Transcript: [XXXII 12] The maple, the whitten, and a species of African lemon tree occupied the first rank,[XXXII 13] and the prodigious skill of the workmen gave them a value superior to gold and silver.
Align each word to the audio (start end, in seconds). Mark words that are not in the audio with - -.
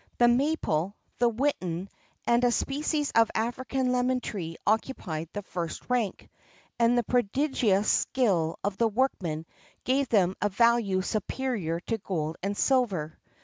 [XXXII 0.01 0.17
12] 0.17 0.17
The 0.31 0.35
maple, 0.37 0.95
the 1.19 1.29
whitten, 1.31 1.87
and 2.25 2.43
a 2.43 2.51
species 2.51 3.11
of 3.13 3.29
African 3.35 3.91
lemon 3.91 4.19
tree 4.19 4.57
occupied 4.65 5.29
the 5.31 5.43
first 5.43 5.87
rank,[XXXII 5.91 6.29
13] 6.77 6.77
and 6.79 6.97
the 6.97 7.03
prodigious 7.03 7.87
skill 7.87 8.57
of 8.63 8.77
the 8.77 8.87
workmen 8.87 9.45
gave 9.83 10.09
them 10.09 10.33
a 10.41 10.49
value 10.49 11.03
superior 11.03 11.79
to 11.81 11.99
gold 11.99 12.37
and 12.41 12.57
silver. 12.57 13.19